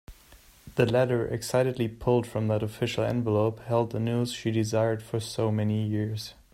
[0.77, 5.51] The letter excitedly pulled from that official envelope held the news she desired for so
[5.51, 6.33] many years.